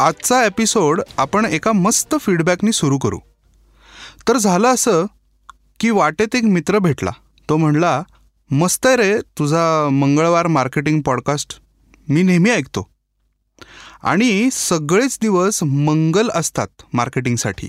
आजचा 0.00 0.44
एपिसोड 0.44 1.00
आपण 1.16 1.44
एका 1.44 1.72
मस्त 1.72 2.14
फीडबॅकनी 2.20 2.72
सुरू 2.72 2.98
करू. 2.98 3.18
तर 4.28 4.36
झालं 4.36 4.68
असं 4.68 5.06
की 5.80 5.90
वाटेत 5.90 6.36
एक 6.36 6.44
मित्र 6.44 6.78
भेटला. 6.78 7.10
तो 7.48 7.56
म्हणला 7.56 8.02
मस्त 8.50 8.86
आहे 8.86 8.96
रे 8.96 9.18
तुझा 9.18 9.88
मंगळवार 9.88 10.46
मार्केटिंग 10.46 11.00
पॉडकास्ट 11.00 11.60
मी 12.08 12.22
नेहमी 12.22 12.50
ऐकतो. 12.50 12.90
आणि 14.02 14.48
सगळेच 14.52 15.18
दिवस 15.22 15.62
मंगल 15.62 16.30
असतात 16.34 16.68
मार्केटिंगसाठी 16.92 17.68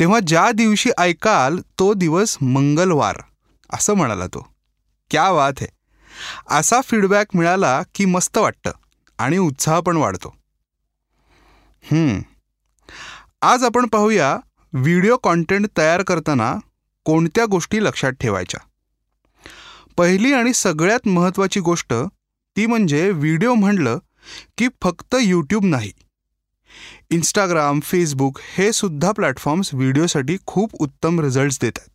तेव्हा 0.00 0.20
ज्या 0.26 0.50
दिवशी 0.52 0.90
ऐकाल 0.98 1.58
तो 1.78 1.94
दिवस 1.94 2.36
मंगलवार 2.40 3.16
असं 3.70 3.94
म्हणाला 3.94 4.26
तो. 4.26 4.54
क्या 5.10 5.30
वात 5.30 5.52
आहे 5.60 5.68
असा 6.50 6.80
फीडबॅक 6.80 7.26
मिळाला 7.34 7.82
की 7.94 8.04
मस्त 8.04 8.38
वाटतं 8.38 8.70
आणि 9.18 9.38
उत्साह 9.38 9.80
पण 9.80 9.96
वाढतो. 9.96 10.41
आज 13.42 13.64
आपण 13.64 13.86
पाहूया 13.86 14.36
व्हिडिओ 14.72 15.16
कॉन्टेंट 15.16 15.66
तयार 15.76 16.02
करताना 16.02 16.54
कोणत्या 17.04 17.44
गोष्टी 17.44 17.84
लक्षात 17.84 18.12
ठेवायच्या. 18.12 18.60
पहिली 19.96 20.32
आणि 20.32 20.52
सगळ्यात 20.52 21.08
महत्त्वाची 21.08 21.60
गोष्ट 21.60 21.92
ती 22.56 22.66
म्हणजे 22.66 23.10
व्हिडिओ 23.10 23.54
म्हणलं 23.54 23.98
की 24.58 24.68
फक्त 24.82 25.16
यूट्यूब 25.20 25.64
नाही. 25.64 25.92
इंस्टाग्राम 27.10 27.80
फेसबुक 27.80 28.38
हे 28.56 28.72
सुद्धा 28.72 29.12
प्लॅटफॉर्म्स 29.12 29.74
व्हिडिओसाठी 29.74 30.36
खूप 30.46 30.70
उत्तम 30.74 31.20
रिझल्ट्स 31.20 31.58
देतात. 31.60 31.88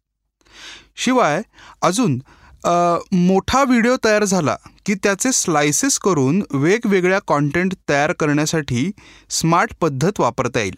शिवाय 0.96 1.42
अजून 1.82 2.20
मोठा 2.68 3.64
व्हिडिओ 3.64 3.96
तयार 4.04 4.24
झाला 4.24 4.56
की 4.86 4.94
त्याचे 4.94 5.32
स्लायसेस 5.32 5.98
करून 6.00 6.42
वेगवेगळ्या 6.52 7.20
कॉन्टेंट 7.28 7.74
तयार 7.90 8.12
करण्यासाठी 8.12 8.90
स्मार्ट 9.30 9.74
पद्धत 9.82 10.20
वापरता 10.20 10.60
येईल. 10.60 10.76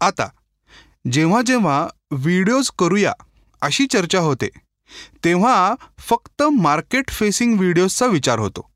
आता 0.00 0.28
जेव्हा 1.12 1.42
जेव्हा 1.42 1.86
व्हिडिओज 2.10 2.70
करूया 2.78 3.12
अशी 3.62 3.86
चर्चा 3.86 4.18
होते 4.18 4.48
तेव्हा 5.24 5.74
फक्त 5.98 6.42
मार्केट 6.52 7.10
फेसिंग 7.10 7.56
व्हिडिओजचा 7.58 8.06
विचार 8.06 8.38
होतो. 8.38 8.68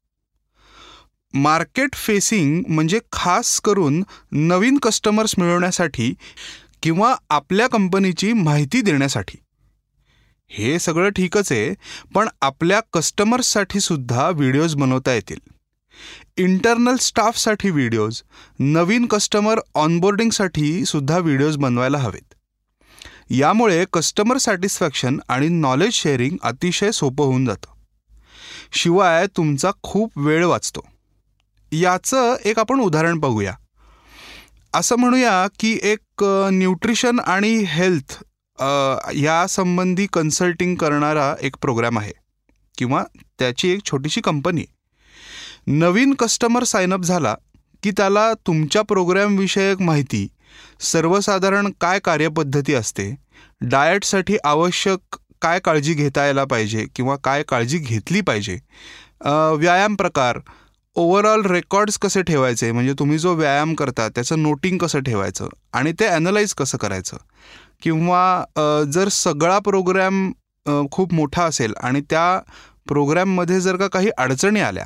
मार्केट 1.34 1.94
फेसिंग 1.94 2.62
म्हणजे 2.68 2.98
खास 3.12 3.60
करून 3.60 4.02
नवीन 4.32 4.78
कस्टमर्स 4.78 5.34
मिळवण्यासाठी 5.38 6.14
किंवा 6.82 7.14
आपल्या 7.30 7.66
कंपनीची 7.68 8.32
माहिती 8.32 8.80
देण्यासाठी. 8.80 9.38
हे 10.50 10.78
सगळं 10.78 11.08
ठीकच 11.08 11.52
आहे 11.52 11.74
पण 12.14 12.28
आपल्या 12.40 12.80
कस्टमर्ससाठी 12.92 13.80
सुद्धा 13.80 14.30
व्हिडिओज 14.30 14.74
बनवता 14.74 15.12
येतील. 15.12 15.38
इंटरनल 16.36 16.96
स्टाफसाठी 16.96 17.70
व्हिडिओज 17.70 18.22
नवीन 18.58 19.06
कस्टमर 19.06 19.60
ऑनबोर्डिंगसाठी 19.74 20.84
सुद्धा 20.84 21.18
व्हिडिओज 21.18 21.56
बनवायला 21.56 21.98
हवेत. 21.98 22.34
यामुळे 23.30 23.84
कस्टमर 23.92 24.36
सॅटिस्फॅक्शन 24.36 25.18
आणि 25.28 25.48
नॉलेज 25.48 25.92
शेअरिंग 25.92 26.36
अतिशय 26.42 26.90
सोपं 26.90 27.24
होऊन 27.24 27.44
जातं. 27.44 27.72
शिवाय 28.72 29.26
तुमचा 29.26 29.70
खूप 29.82 30.12
वेळ 30.16 30.44
वाचतो. 30.44 30.86
याचं 31.72 32.36
एक 32.44 32.58
आपण 32.58 32.80
उदाहरण 32.80 33.18
बघूया. 33.18 33.54
असं 34.74 34.96
म्हणूया 34.96 35.46
की 35.58 35.78
एक 35.82 36.24
न्यूट्रिशन 36.52 37.20
आणि 37.20 37.64
हेल्थ 37.66 38.22
यासंबंधी 38.60 40.06
कन्सल्टिंग 40.12 40.74
करणारा 40.76 41.34
एक 41.42 41.56
प्रोग्राम 41.62 41.98
आहे. 41.98 42.12
किंवा 42.78 43.02
त्याची 43.38 43.68
एक 43.72 43.80
छोटीशी 43.84 44.20
कंपनी 44.20 44.64
नवीन 45.66 46.14
कस्टमर 46.14 46.64
सायनअप 46.64 47.00
झाला 47.00 47.34
की 47.82 47.90
त्याला 47.90 48.32
तुमच्या 48.46 48.82
प्रोग्रॅमविषयक 48.82 49.80
माहिती 49.80 50.26
सर्वसाधारण 50.80 51.70
काय 51.80 51.98
कार्यपद्धती 52.04 52.74
असते 52.74 53.10
डाएटसाठी 53.60 54.36
आवश्यक 54.44 55.16
काय 55.42 55.58
काळजी 55.58 55.94
घेता 55.94 56.24
यायला 56.24 56.44
पाहिजे 56.44 56.86
किंवा 56.96 57.16
काय 57.24 57.42
काळजी 57.48 57.78
घेतली 57.78 58.20
पाहिजे 58.20 58.58
व्यायाम 59.58 59.94
प्रकार 59.94 60.38
ओव्हरऑल 60.96 61.44
रेकॉर्ड्स 61.46 61.98
कसे 61.98 62.22
ठेवायचे 62.22 62.70
म्हणजे 62.72 62.92
तुम्ही 62.98 63.18
जो 63.18 63.34
व्यायाम 63.34 63.74
करता 63.74 64.08
त्याचं 64.08 64.42
नोटिंग 64.42 64.78
कसं 64.78 65.00
ठेवायचं 65.00 65.48
आणि 65.72 65.92
ते 65.92 66.06
ॲनलाईज 66.06 66.54
कसं 66.54 66.78
करायचं. 66.78 67.16
किंवा 67.82 68.84
जर 68.92 69.08
सगळा 69.08 69.58
प्रोग्रॅम 69.58 70.30
खूप 70.92 71.12
मोठा 71.14 71.44
असेल 71.44 71.74
आणि 71.82 72.00
त्या 72.00 72.40
प्रोग्रॅममध्ये 72.86 73.60
जर 73.60 73.76
का 73.76 73.86
काही 73.86 74.08
अडचणी 74.18 74.60
आल्या 74.60 74.84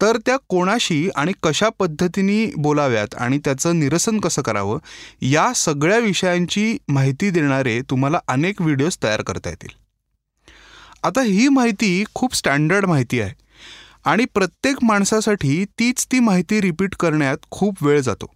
तर 0.00 0.16
त्या 0.26 0.36
कोणाशी 0.48 1.08
आणि 1.16 1.32
कशा 1.42 1.68
पद्धतीने 1.78 2.46
बोलाव्यात 2.56 3.14
आणि 3.14 3.38
त्याचं 3.38 3.78
निरसन 3.78 4.18
कसं 4.20 4.42
करावं 4.42 4.78
या 5.22 5.52
सगळ्या 5.56 5.98
विषयांची 5.98 6.76
माहिती 6.88 7.30
देणारे 7.30 7.80
तुम्हाला 7.90 8.18
अनेक 8.28 8.62
व्हिडिओज 8.62 8.96
तयार 9.02 9.22
करता 9.22 9.50
येतील. 9.50 9.76
आता 11.02 11.22
ही 11.22 11.48
माहिती 11.48 12.04
खूप 12.14 12.34
स्टँडर्ड 12.34 12.86
माहिती 12.86 13.20
आहे 13.20 13.34
आणि 14.04 14.24
प्रत्येक 14.24 14.84
माणसासाठी 14.84 15.64
तीच 15.78 16.06
ती 16.12 16.20
माहिती 16.20 16.60
रिपीट 16.60 16.94
करण्यात 17.00 17.50
खूप 17.50 17.82
वेळ 17.84 18.00
जातो. 18.00 18.26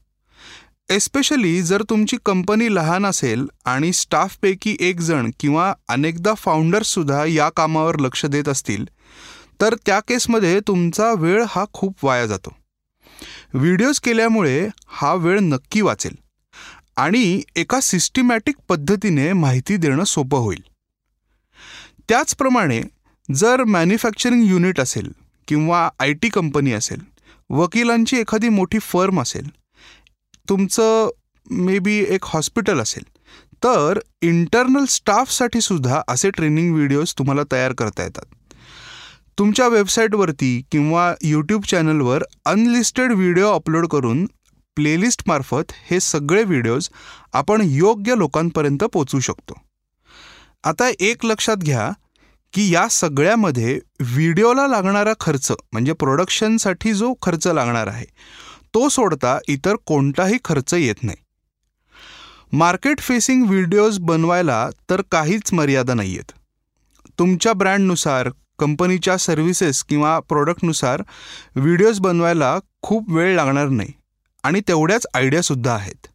एस्पेशली 0.89 1.63
जर 1.63 1.83
तुमची 1.83 2.17
कंपनी 2.27 2.75
लहान 2.75 3.07
असेल 3.07 3.47
आणि 3.65 3.93
स्टाफपैकी 3.93 4.77
एक 4.81 5.01
जण 5.01 5.31
किंवा 5.41 5.73
अनेकदा 5.89 6.35
फाउंडर्ससुद्धा 6.35 7.25
या 7.25 7.49
कामावर 7.49 7.99
लक्ष 8.01 8.25
देत 8.27 8.49
असतील 8.49 8.85
तर 9.61 9.75
त्या 9.87 9.99
केसमध्ये 10.01 10.61
तुमचा 10.61 11.13
वेळ 11.19 11.45
हा 11.49 11.65
खूप 11.73 12.05
वाया 12.05 12.27
जातो. 12.27 12.55
व्हिडिओज 13.55 14.01
केल्यामुळे 14.01 14.69
हा 14.87 15.13
वेळ 15.15 15.39
नक्की 15.41 15.81
वाचेल 15.81 16.15
आणि 16.97 17.43
एका 17.57 17.81
सिस्टमॅटिक 17.81 18.57
पद्धतीने 18.69 19.33
माहिती 19.33 19.77
देणं 19.77 20.05
सोपं 20.05 20.39
होईल. 20.39 20.63
त्याचप्रमाणे 22.09 22.81
जर 23.29 23.65
मॅन्युफॅक्चरिंग 23.65 24.45
युनिट 24.45 24.81
असेल 24.81 25.13
किंवा 25.49 25.89
आय 26.01 26.13
टी 26.13 26.29
कंपनी 26.29 26.73
असेल 26.73 27.01
वकिलांची 27.51 28.17
एखादी 28.17 28.49
मोठी 28.49 28.79
फर्म 28.79 29.21
असेल 29.21 29.49
तुमचं 30.49 31.11
मे 31.51 31.79
बी 31.79 32.05
एक 32.09 32.25
हॉस्पिटल 32.25 32.81
असेल. 32.81 33.03
तर 33.65 33.99
इंटरनल 34.23 34.85
स्टाफसाठी 34.89 35.61
सुद्धा 35.61 36.03
असे 36.09 36.31
ट्रेनिंग 36.31 36.75
व्हिडिओज 36.75 37.13
तुम्हाला 37.19 37.43
तयार 37.53 37.73
करता 37.73 38.03
येतात. 38.03 38.25
तुमच्या 39.39 39.69
वेबसाईटवरती 39.69 40.63
किंवा 40.73 41.15
यूट्यूब 41.23 41.65
चॅनलवर 41.65 42.25
अनलिस्टेड 42.45 43.13
व्हिडिओ 43.13 43.53
अपलोड 43.53 43.87
करून 43.87 44.25
प्लेलिस्टमार्फत 44.77 45.73
हे 45.91 46.01
सगळे 46.01 46.43
व्हिडिओज 46.45 46.89
आपण 47.33 47.63
योग्य 47.65 48.15
लोकांपर्यंत 48.17 48.85
पोचू 48.85 49.21
शकतो. 49.21 49.55
आता 50.65 50.91
एक 51.01 51.25
लक्षात 51.25 51.57
घ्या 51.57 51.91
की 52.53 52.75
या 52.75 52.89
सगळ्यामध्ये 52.89 53.79
व्हिडिओला 54.01 54.67
लागणारा 54.67 55.13
खर्च 55.21 55.53
म्हणजे 55.73 55.93
प्रोडक्शनसाठी 55.93 56.93
जो 56.93 57.13
खर्च 57.23 57.47
लागणार 57.47 57.87
आहे 57.87 58.07
तो 58.77 58.89
सोडता 58.89 59.39
इतर 59.49 59.75
कोणताही 59.87 60.39
खर्च 60.45 60.73
येत 60.75 61.03
नाही. 61.03 61.17
मार्केट 62.53 63.01
फेसिंग 63.01 63.45
व्हिडिओज 63.49 63.99
बनवायला 63.99 64.69
तर 64.91 65.03
काहीच 65.13 65.53
मर्यादा 65.53 65.95
नाही 65.95 66.11
आहेत 66.11 66.33
तुमच्या 67.19 67.53
ब्रँडनुसार 67.53 68.29
कंपनीच्या 68.59 69.17
सर्व्हिसेस 69.17 69.83
किंवा 69.85 70.19
प्रोडक्टनुसार 70.21 71.03
व्हिडिओज 71.57 72.01
बनवायला 72.01 72.59
खूप 72.83 73.11
वेळ 73.11 73.35
लागणार 73.37 73.69
नाही 73.69 73.93
आणि 74.45 74.61
तेवढ्याच 74.69 75.07
आयडियासुद्धा 75.15 75.75
आहेत. 75.75 76.07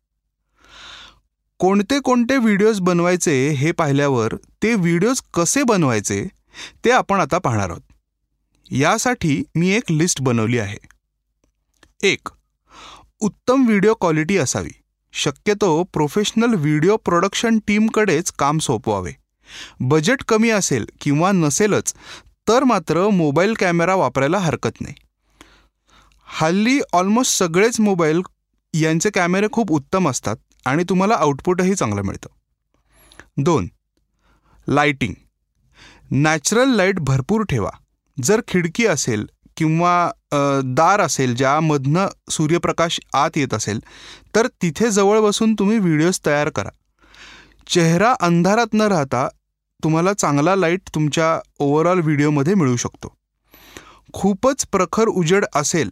कोणते 1.60 2.00
कोणते 2.00 2.38
व्हिडिओज 2.38 2.80
बनवायचे 2.80 3.36
हे 3.50 3.72
पाहिल्यावर 3.72 4.36
ते 4.64 4.74
व्हिडिओज 4.76 5.22
कसे 5.34 5.64
बनवायचे 5.64 6.24
ते 6.86 6.92
आपण 6.92 7.22
आता 7.22 7.38
पाहणार 7.38 7.70
आहोत. 7.70 7.82
यासाठी 8.72 9.42
मी 9.56 9.72
एक 9.72 9.92
लिस्ट 9.92 10.22
बनवली 10.22 10.60
आहे. 10.60 10.78
एक 12.04 12.30
उत्तम 13.24 13.66
व्हिडिओ 13.66 13.94
क्वालिटी 13.94 14.38
असावी. 14.38 14.70
शक्यतो 15.14 15.84
प्रोफेशनल 15.84 16.54
व्हिडिओ 16.54 16.96
प्रोडक्शन 16.98 17.60
टीमकडेच 17.68 18.32
काम 18.32 18.58
सोपवावे. 18.58 19.12
बजेट 19.80 20.24
कमी 20.28 20.50
असेल 20.50 20.86
किंवा 21.02 21.32
नसेलच 21.32 21.94
तर 22.48 22.64
मात्र 22.64 23.08
मोबाईल 23.10 23.54
कॅमेरा 23.54 23.96
वापरायला 23.96 24.38
हरकत 24.38 24.82
नाही. 24.82 24.96
हल्ली 26.26 26.80
ऑलमोस्ट 26.94 27.38
सगळेच 27.38 27.80
मोबाईल 27.80 28.22
यांचे 28.74 29.10
कॅमेरे 29.10 29.48
खूप 29.52 29.72
उत्तम 29.72 30.10
असतात 30.10 30.38
आणि 30.66 30.84
तुम्हाला 30.90 31.14
आउटपुटही 31.14 31.76
चांगलं 31.76 32.02
मिळतं. 32.02 32.30
दोन 33.38 33.68
लाइटिंग 34.68 35.14
नॅचरल 36.12 36.70
लाइट 36.70 37.00
भरपूर 37.00 37.44
ठेवा. 37.44 37.70
जर 38.24 38.42
खिडकी 38.48 38.86
असेल 38.86 39.30
किंवा 39.62 40.62
दार 40.68 41.02
असेल 41.02 41.36
ज्यामधनं 41.36 42.08
सूर्यप्रकाश 42.32 43.00
आत 43.14 43.38
येत 43.38 43.54
असेल 43.54 43.80
तर 44.36 44.48
तिथे 44.62 44.90
जवळ 44.92 45.20
बसून 45.20 45.54
तुम्ही 45.54 45.78
व्हिडिओज 45.78 46.20
तयार 46.26 46.50
करा. 46.50 46.70
चेहरा 47.68 48.14
अंधारात 48.22 48.74
न 48.74 48.82
राहता 48.82 49.28
तुम्हाला 49.84 50.14
चांगला 50.14 50.56
लाइट 50.56 50.90
तुमच्या 50.96 51.40
ओव्हरऑल 51.60 52.00
व्हिडिओमध्ये 52.00 52.54
मिळू 52.56 52.76
शकतो. 52.76 53.14
खूपच 54.14 54.66
प्रखर 54.72 55.08
उजेड 55.08 55.46
असेल 55.56 55.90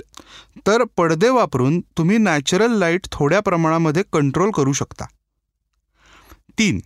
तर 0.67 0.83
पडदे 0.97 1.29
वापरून 1.29 1.79
तुम्ही 1.97 2.17
नॅचरल 2.17 2.77
लाइट 2.79 3.07
थोड्या 3.11 3.39
प्रमाणामध्ये 3.39 4.03
कंट्रोल 4.13 4.51
करू 4.51 4.73
शकता. 4.73 5.05
तीन 6.59 6.79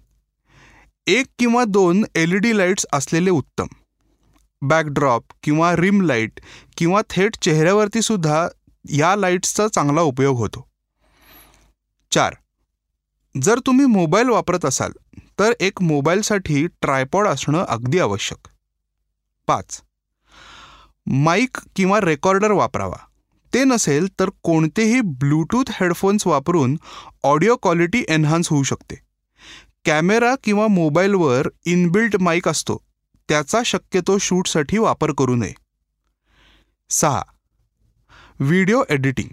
एक 1.07 1.25
किंवा 1.39 1.63
दोन 1.67 2.03
एल 2.15 2.33
ई 2.33 2.37
डी 2.37 2.57
लाईट्स 2.57 2.85
असलेले 2.93 3.29
उत्तम. 3.29 3.67
बॅकड्रॉप 4.63 5.23
किंवा 5.43 5.75
रिम 5.75 6.01
लाइट 6.01 6.39
किंवा 6.77 7.01
थेट 7.09 7.35
चेहऱ्यावरती 7.41 8.01
सुद्धा 8.01 8.47
या 8.89 9.15
लाईट्सचा 9.15 9.67
चांगला 9.67 10.01
उपयोग 10.01 10.37
होतो. 10.37 10.67
चार. 12.11 12.33
जर 13.41 13.59
तुम्ही 13.65 13.85
मोबाईल 13.85 14.29
वापरत 14.29 14.65
असाल 14.65 14.91
तर 15.39 15.51
एक 15.59 15.81
मोबाईलसाठी 15.81 16.67
ट्रायपॉड 16.67 17.27
असणं 17.27 17.65
अगदी 17.65 17.99
आवश्यक. 17.99 18.47
पाच. 19.47 19.81
माईक 21.05 21.57
किंवा 21.75 21.99
रेकॉर्डर 22.01 22.51
वापरावा. 22.51 22.97
ते 23.53 23.63
नसेल 23.63 24.07
तर 24.19 24.29
कोणतेही 24.43 25.01
ब्लूटूथ 25.01 25.63
हेडफोन्स 25.69 26.27
वापरून 26.27 26.77
ऑडिओ 27.23 27.55
क्वालिटी 27.55 28.05
एन्हान्स 28.09 28.47
होऊ 28.47 28.63
शकते. 28.63 28.95
कॅमेरा 29.85 30.35
किंवा 30.43 30.67
मोबाईलवर 30.67 31.47
इनबिल्ट 31.65 32.17
माईक 32.21 32.47
असतो. 32.47 32.82
त्याचा 33.29 33.61
शक्यतो 33.65 34.17
शूटसाठी 34.17 34.77
वापर 34.77 35.11
करू 35.17 35.35
नये. 35.35 35.53
सहा. 36.89 37.21
Video 38.39 38.81
editing. 38.89 39.29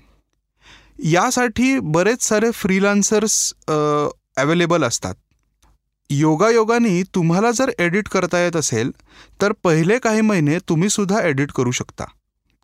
यासाठी 1.04 1.78
बरेच 1.80 2.22
सारे 2.22 2.50
फ्रीलान्सर्स 2.50 3.52
अवेलेबल 3.68 4.84
असतात. 4.84 5.14
योगायोगाने 6.10 7.02
तुम्हाला 7.14 7.50
जर 7.50 7.70
एडिट 7.78 8.08
करता 8.08 8.38
येत 8.38 8.56
असेल 8.56 8.90
तर 9.42 9.52
पहिले 9.64 9.98
काही 9.98 10.20
महिने 10.20 10.58
तुम्हीसुद्धा 10.68 11.20
एडिट 11.22 11.52
करू 11.52 11.70
शकता. 11.70 12.04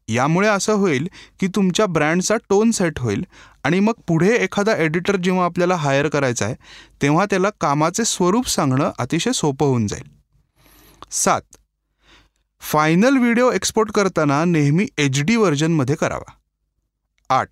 यामुळे 0.08 0.48
असं 0.48 0.72
होईल 0.72 1.08
की 1.40 1.46
तुमच्या 1.46 1.86
ब्रँडचा 1.86 2.36
टोन 2.48 2.70
सेट 2.70 2.98
होईल 2.98 3.24
आणि 3.64 3.80
मग 3.80 3.92
पुढे 4.06 4.34
एखादा 4.34 4.76
एडिटर 4.76 5.16
जेव्हा 5.16 5.44
आपल्याला 5.44 5.76
हायर 5.76 6.08
करायचा 6.08 6.44
आहे 6.44 6.54
तेव्हा 7.02 7.24
त्याला 7.30 7.50
कामाचे 7.60 8.04
स्वरूप 8.04 8.48
सांगणं 8.48 8.90
अतिशय 8.98 9.32
सोपं 9.32 9.66
होऊन 9.66 9.86
जाईल. 9.86 10.15
सात. 11.16 11.40
फायनल 12.60 13.16
व्हिडिओ 13.16 13.52
एक्सपोर्ट 13.52 13.90
करताना 13.92 14.44
नेहमी 14.44 14.86
एच 14.98 15.22
डी 15.22 15.36
व्हर्जनमध्ये 15.36 15.94
करावा. 15.94 16.30
आठ. 17.30 17.48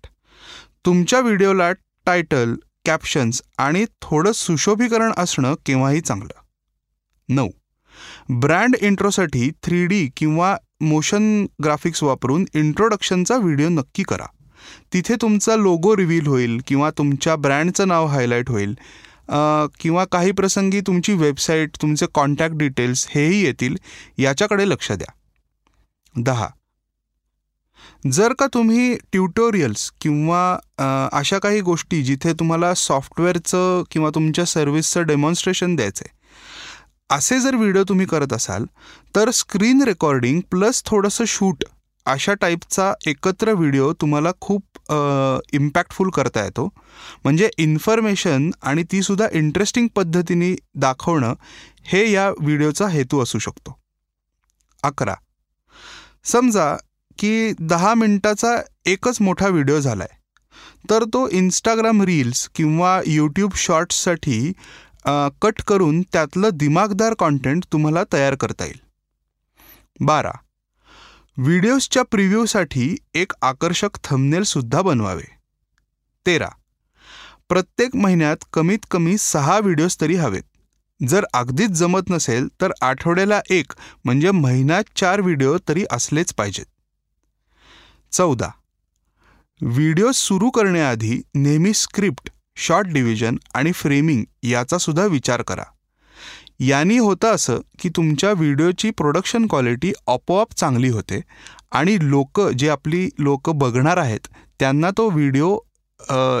तुमच्या 0.85 1.19
व्हिडिओला 1.19 1.71
टायटल 2.05 2.55
कॅप्शन्स 2.85 3.41
आणि 3.57 3.85
थोडं 4.01 4.31
सुशोभीकरण 4.31 5.11
असणं 5.17 5.53
केव्हाही 5.65 6.01
चांगलं. 6.01 6.33
नऊ. 7.29 7.49
ब्रँड 8.29 8.75
इंट्रोसाठी 8.81 9.51
थ्री 9.63 9.85
डी 9.85 10.09
किंवा 10.17 10.57
मोशन 10.81 11.45
ग्राफिक्स 11.63 12.03
वापरून 12.03 12.45
इंट्रोडक्शनचा 12.53 13.37
व्हिडिओ 13.37 13.69
नक्की 13.69 14.03
करा. 14.03 14.25
तिथे 14.93 15.15
तुमचा 15.21 15.55
लोगो 15.55 15.97
रिव्हील 15.97 16.27
होईल 16.27 16.61
किंवा 16.67 16.91
तुमच्या 16.97 17.35
ब्रँडचं 17.35 17.87
नाव 17.87 18.05
हायलाईट 18.05 18.49
होईल. 18.49 18.77
किंवा 19.79 20.05
काही 20.05 20.31
प्रसंगी 20.31 20.81
तुमची 20.81 21.13
वेबसाईट 21.13 21.75
तुमचे 21.81 22.05
कॉन्टॅक्ट 22.13 22.55
डिटेल्स 22.55 23.07
हेही 23.09 23.43
येतील 23.45 23.75
याच्याकडे 24.17 24.69
लक्ष 24.69 24.91
द्या. 24.91 25.13
दहा. 26.15 26.47
जर 28.11 28.33
का 28.33 28.47
तुम्ही 28.53 28.95
ट्युटोरियल्स 29.11 29.91
किंवा 30.01 30.57
अशा 31.13 31.37
काही 31.39 31.61
गोष्टी 31.61 32.03
जिथे 32.03 32.33
तुम्हाला 32.33 32.73
सॉफ्टवेअरचं 32.73 33.83
किंवा 33.91 34.09
तुमच्या 34.15 34.45
सर्व्हिसचं 34.45 35.05
डेमॉन्स्ट्रेशन 35.05 35.75
द्यायचं 35.75 36.05
आहे 36.05 36.13
असे 37.09 37.39
जर 37.39 37.55
व्हिडिओ 37.55 37.83
तुम्ही 37.83 38.05
करत 38.05 38.33
असाल 38.33 38.65
तर 39.15 39.29
स्क्रीन 39.29 39.81
रेकॉर्डिंग 39.83 40.41
प्लस 40.41 40.83
थोडंसं 40.85 41.23
शूट 41.27 41.63
अशा 42.05 42.33
टाईपचा 42.33 42.91
एकत्र 43.07 43.53
व्हिडिओ 43.53 43.91
तुम्हाला 44.01 44.31
खूप 44.41 44.91
इम्पॅक्टफुल 45.53 46.09
करता 46.09 46.43
येतो. 46.43 46.67
म्हणजे 47.23 47.49
इन्फॉर्मेशन 47.57 48.49
आणि 48.63 48.83
तीसुद्धा 48.91 49.27
इंटरेस्टिंग 49.33 49.87
पद्धतीने 49.95 50.53
दाखवणं 50.75 51.33
हे 51.85 52.09
या 52.11 52.29
व्हिडिओचा 52.31 52.87
हेतू 52.89 53.21
असू 53.23 53.39
शकतो. 53.39 53.77
अकरा. 54.83 55.15
समजा 56.25 56.75
की 57.19 57.51
दहा 57.59 57.93
मिनटाचा 57.93 58.55
एकच 58.85 59.21
मोठा 59.21 59.47
व्हिडिओ 59.47 59.79
झाला 59.79 60.03
आहे 60.03 60.23
तर 60.89 61.03
तो 61.13 61.27
इंस्टाग्राम 61.29 62.01
रील्स 62.03 62.47
किंवा 62.55 62.99
यूट्यूब 63.05 63.53
शॉर्ट्ससाठी 63.55 64.51
कट 65.41 65.61
करून 65.67 66.01
त्यातलं 66.03 66.49
दिमागदार 66.53 67.13
कॉन्टेंट 67.19 67.65
तुम्हाला 67.71 68.03
तयार 68.13 68.35
करता 68.35 68.65
येईल. 68.65 68.79
बारा. 69.99 70.31
व्हिडिओजच्या 71.37 72.03
प्रिव्ह्यूसाठी 72.03 72.95
एक 73.13 73.33
आकर्षक 73.41 73.89
थंबनेलसुद्धा 74.03 74.81
बनवावे. 74.81 75.37
तेरा. 76.25 76.47
प्रत्येक 77.49 77.95
महिन्यात 77.95 78.37
कमीत 78.53 78.79
कमी 78.91 79.17
सहा 79.17 79.59
व्हिडिओज 79.59 79.95
तरी 80.01 80.15
हवेत. 80.15 80.43
जर 81.07 81.25
अगदीच 81.33 81.69
जमत 81.69 82.01
नसेल 82.09 82.47
तर 82.61 82.71
आठवड्याला 82.81 83.41
एक 83.49 83.73
म्हणजे 84.05 84.31
महिन्यात 84.31 84.83
चार 84.95 85.21
व्हिडिओ 85.21 85.57
तरी 85.69 85.85
असलेच 85.91 86.33
पाहिजेत. 86.33 86.65
चौदा. 88.11 88.49
व्हिडिओ 89.61 90.11
सुरू 90.11 90.49
करण्याआधी 90.49 91.21
नेहमी 91.35 91.73
स्क्रिप्ट 91.73 92.29
शॉर्ट 92.55 92.87
डिव्हिजन 92.87 93.35
आणि 93.53 93.71
फ्रेमिंग 93.71 94.25
याचा 94.43 94.77
सुद्धा 94.77 95.05
विचार 95.05 95.41
करा. 95.41 95.63
यांनी 96.59 96.97
होतं 96.97 97.35
असं 97.35 97.59
की 97.79 97.89
तुमच्या 97.89 98.31
व्हिडिओची 98.31 98.89
प्रोडक्शन 98.89 99.47
क्वालिटी 99.47 99.91
आपोआप 100.07 100.53
चांगली 100.53 100.89
होते 100.89 101.19
आणि 101.71 101.97
लोक 102.01 102.41
जे 102.49 102.69
आपली 102.69 103.07
लोक 103.19 103.49
बघणार 103.49 103.97
आहेत 103.97 104.27
त्यांना 104.59 104.89
तो 104.89 105.09
व्हिडिओ 105.09 105.57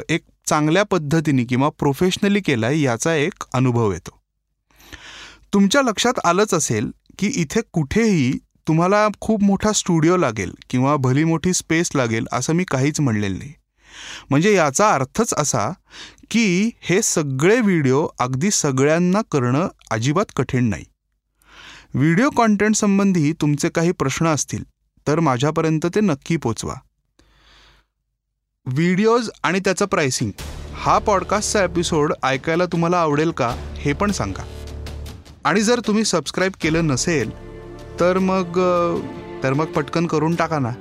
एक 0.09 0.21
चांगल्या 0.47 0.83
पद्धतीने 0.83 1.43
किंवा 1.43 1.69
प्रोफेशनली 1.69 2.39
केला 2.39 2.69
याचा 2.69 3.15
एक 3.15 3.43
अनुभव 3.53 3.91
येतो. 3.93 4.19
तुमच्या 5.53 5.81
लक्षात 5.81 6.19
आलंच 6.25 6.53
असेल 6.53 6.91
की 7.19 7.27
इथे 7.35 7.61
कुठेही 7.73 8.31
तुम्हाला 8.67 9.07
खूप 9.21 9.43
मोठा 9.43 9.71
स्टुडिओ 9.71 10.17
लागेल 10.17 10.51
किंवा 10.69 10.95
भली 10.95 11.23
मोठी 11.23 11.53
स्पेस 11.53 11.91
लागेल 11.95 12.27
असं 12.31 12.53
मी 12.53 12.63
काहीच 12.63 12.99
म्हणलेलं 12.99 13.37
नाही. 13.37 13.53
म्हणजे 14.29 14.53
याचा 14.53 14.93
अर्थच 14.93 15.33
असा 15.37 15.69
की 16.31 16.71
हे 16.81 17.01
सगळे 17.01 17.59
व्हिडिओ 17.59 18.07
अगदी 18.19 18.51
सगळ्यांना 18.51 19.21
करणं 19.31 19.67
अजिबात 19.91 20.25
कठीण 20.35 20.69
नाही. 20.69 20.85
व्हिडिओ 21.93 22.29
कॉन्टेंट 22.29 22.75
संबंधी 22.75 23.33
तुमचे 23.33 23.69
काही 23.69 23.91
प्रश्न 23.91 24.27
असतील 24.27 24.63
तर 25.07 25.19
माझ्यापर्यंत 25.19 25.85
ते 25.95 26.01
नक्की 26.01 26.37
पोचवा. 26.37 26.73
व्हिडिओज 28.65 29.29
आणि 29.43 29.59
त्याचं 29.59 29.85
प्राइसिंग. 29.85 30.31
हा 30.73 30.97
पॉडकास्टचा 30.99 31.63
एपिसोड 31.63 32.13
ऐकायला 32.23 32.65
तुम्हाला 32.65 32.99
आवडेल 32.99 33.31
का 33.31 33.55
हे 33.77 33.93
पण 33.93 34.11
सांगा. 34.11 34.43
आणि 35.45 35.61
जर 35.61 35.79
तुम्ही 35.79 36.05
सबस्क्राईब 36.05 36.51
केलं 36.61 36.87
नसेल 36.87 37.31
तर 37.99 38.17
मग 38.17 38.59
तर 39.43 39.53
मग 39.53 39.65
पटकन 39.65 40.07
करून 40.07 40.35
टाका 40.35 40.59
ना. 40.59 40.71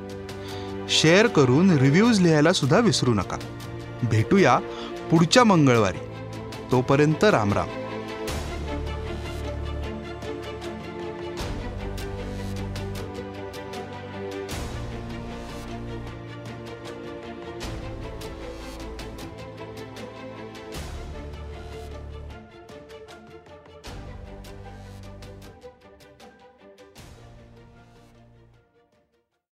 शेअर 0.88 1.26
करून 1.26 1.71
रिव्ह्यूज 1.71 2.21
लिहायला 2.21 2.53
सुद्धा 2.53 2.79
विसरू 2.79 3.14
नका. 3.14 3.37
भेटूया 4.03 4.59
पुढच्या 5.11 5.45
मंगळवारी. 5.45 5.99
तोपर्यंत 6.73 7.25
रामराम. 7.25 7.67